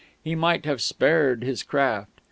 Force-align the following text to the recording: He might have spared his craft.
He 0.23 0.33
might 0.33 0.65
have 0.65 0.81
spared 0.81 1.43
his 1.43 1.61
craft. 1.61 2.09